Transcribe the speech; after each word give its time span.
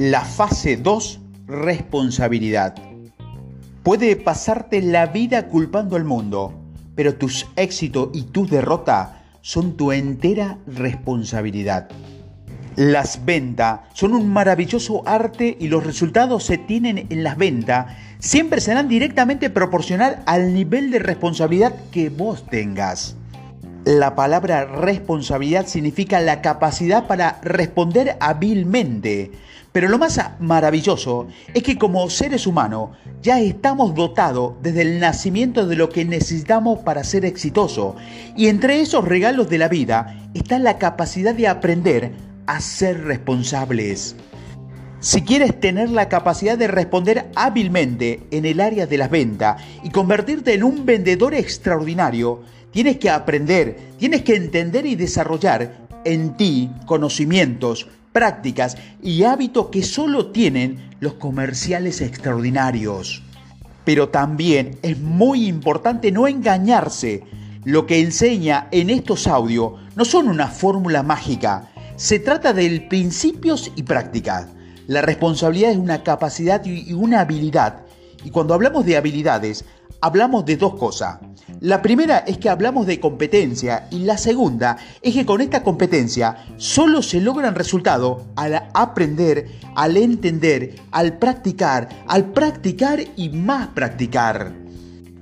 La 0.00 0.24
fase 0.24 0.78
2, 0.78 1.20
responsabilidad. 1.46 2.74
Puede 3.82 4.16
pasarte 4.16 4.80
la 4.80 5.04
vida 5.04 5.48
culpando 5.48 5.94
al 5.94 6.04
mundo, 6.04 6.54
pero 6.94 7.16
tus 7.16 7.46
éxitos 7.56 8.08
y 8.14 8.22
tus 8.22 8.48
derrotas 8.48 9.10
son 9.42 9.76
tu 9.76 9.92
entera 9.92 10.56
responsabilidad. 10.66 11.90
Las 12.76 13.26
ventas 13.26 13.80
son 13.92 14.14
un 14.14 14.26
maravilloso 14.32 15.06
arte 15.06 15.58
y 15.60 15.68
los 15.68 15.84
resultados 15.84 16.44
se 16.44 16.56
tienen 16.56 17.06
en 17.10 17.22
las 17.22 17.36
ventas 17.36 17.94
siempre 18.20 18.62
serán 18.62 18.88
directamente 18.88 19.50
proporcional 19.50 20.22
al 20.24 20.54
nivel 20.54 20.90
de 20.90 21.00
responsabilidad 21.00 21.74
que 21.90 22.08
vos 22.08 22.46
tengas. 22.46 23.16
La 23.84 24.14
palabra 24.14 24.66
responsabilidad 24.66 25.66
significa 25.66 26.20
la 26.20 26.42
capacidad 26.42 27.06
para 27.06 27.40
responder 27.42 28.18
hábilmente. 28.20 29.32
Pero 29.72 29.88
lo 29.88 29.98
más 29.98 30.20
maravilloso 30.38 31.28
es 31.54 31.62
que 31.62 31.78
como 31.78 32.10
seres 32.10 32.46
humanos 32.46 32.90
ya 33.22 33.40
estamos 33.40 33.94
dotados 33.94 34.54
desde 34.62 34.82
el 34.82 35.00
nacimiento 35.00 35.66
de 35.66 35.76
lo 35.76 35.88
que 35.88 36.04
necesitamos 36.04 36.80
para 36.80 37.04
ser 37.04 37.24
exitosos. 37.24 37.94
Y 38.36 38.48
entre 38.48 38.80
esos 38.82 39.06
regalos 39.06 39.48
de 39.48 39.58
la 39.58 39.68
vida 39.68 40.28
está 40.34 40.58
la 40.58 40.76
capacidad 40.76 41.34
de 41.34 41.48
aprender 41.48 42.12
a 42.46 42.60
ser 42.60 43.04
responsables. 43.04 44.14
Si 45.00 45.22
quieres 45.22 45.58
tener 45.58 45.88
la 45.88 46.10
capacidad 46.10 46.58
de 46.58 46.68
responder 46.68 47.30
hábilmente 47.34 48.20
en 48.30 48.44
el 48.44 48.60
área 48.60 48.86
de 48.86 48.98
las 48.98 49.10
ventas 49.10 49.62
y 49.82 49.88
convertirte 49.88 50.52
en 50.52 50.62
un 50.62 50.84
vendedor 50.84 51.32
extraordinario, 51.32 52.42
tienes 52.70 52.98
que 52.98 53.08
aprender, 53.08 53.78
tienes 53.98 54.20
que 54.22 54.36
entender 54.36 54.84
y 54.84 54.96
desarrollar 54.96 55.88
en 56.04 56.36
ti 56.36 56.70
conocimientos, 56.84 57.88
prácticas 58.12 58.76
y 59.02 59.22
hábitos 59.22 59.68
que 59.68 59.82
solo 59.82 60.32
tienen 60.32 60.90
los 61.00 61.14
comerciales 61.14 62.02
extraordinarios. 62.02 63.22
Pero 63.86 64.10
también 64.10 64.76
es 64.82 64.98
muy 64.98 65.48
importante 65.48 66.12
no 66.12 66.28
engañarse. 66.28 67.22
Lo 67.64 67.86
que 67.86 68.00
enseña 68.00 68.68
en 68.70 68.90
estos 68.90 69.26
audios 69.26 69.80
no 69.96 70.04
son 70.04 70.28
una 70.28 70.48
fórmula 70.48 71.02
mágica, 71.02 71.70
se 71.96 72.18
trata 72.18 72.52
de 72.52 72.86
principios 72.90 73.72
y 73.76 73.82
prácticas. 73.82 74.48
La 74.90 75.02
responsabilidad 75.02 75.70
es 75.70 75.76
una 75.76 76.02
capacidad 76.02 76.64
y 76.64 76.92
una 76.94 77.20
habilidad. 77.20 77.82
Y 78.24 78.30
cuando 78.30 78.54
hablamos 78.54 78.84
de 78.84 78.96
habilidades, 78.96 79.64
hablamos 80.00 80.44
de 80.44 80.56
dos 80.56 80.74
cosas. 80.74 81.20
La 81.60 81.80
primera 81.80 82.18
es 82.18 82.38
que 82.38 82.48
hablamos 82.48 82.88
de 82.88 82.98
competencia 82.98 83.86
y 83.92 84.00
la 84.00 84.18
segunda 84.18 84.78
es 85.00 85.14
que 85.14 85.24
con 85.24 85.42
esta 85.42 85.62
competencia 85.62 86.44
solo 86.56 87.02
se 87.02 87.20
logran 87.20 87.54
resultados 87.54 88.24
al 88.34 88.68
aprender, 88.74 89.46
al 89.76 89.96
entender, 89.96 90.74
al 90.90 91.18
practicar, 91.18 91.88
al 92.08 92.32
practicar 92.32 92.98
y 93.14 93.28
más 93.28 93.68
practicar. 93.68 94.59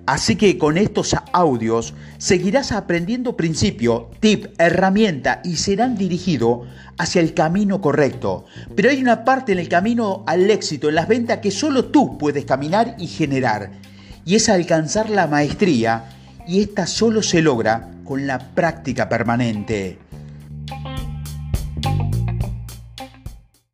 Así 0.08 0.36
que 0.36 0.56
con 0.56 0.78
estos 0.78 1.14
audios 1.34 1.92
seguirás 2.16 2.72
aprendiendo 2.72 3.36
principios, 3.36 4.04
tip, 4.20 4.46
herramienta 4.56 5.42
y 5.44 5.56
serán 5.56 5.98
dirigidos 5.98 6.66
hacia 6.96 7.20
el 7.20 7.34
camino 7.34 7.82
correcto. 7.82 8.46
Pero 8.74 8.88
hay 8.88 9.02
una 9.02 9.22
parte 9.26 9.52
en 9.52 9.58
el 9.58 9.68
camino 9.68 10.24
al 10.26 10.50
éxito 10.50 10.88
en 10.88 10.94
las 10.94 11.08
ventas 11.08 11.40
que 11.40 11.50
solo 11.50 11.90
tú 11.90 12.16
puedes 12.16 12.46
caminar 12.46 12.96
y 12.98 13.06
generar. 13.06 13.72
Y 14.24 14.36
es 14.36 14.48
alcanzar 14.48 15.10
la 15.10 15.26
maestría 15.26 16.04
y 16.46 16.62
esta 16.62 16.86
solo 16.86 17.22
se 17.22 17.42
logra 17.42 17.90
con 18.02 18.26
la 18.26 18.38
práctica 18.38 19.10
permanente. 19.10 19.98